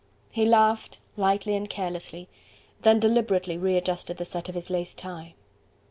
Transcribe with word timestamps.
He 0.31 0.45
laughed 0.45 0.99
lightly 1.15 1.55
and 1.55 1.69
carelessly, 1.69 2.27
then 2.81 2.99
deliberately 2.99 3.55
readjusted 3.59 4.17
the 4.17 4.25
set 4.25 4.49
of 4.49 4.55
his 4.55 4.71
lace 4.71 4.95
tie. 4.95 5.35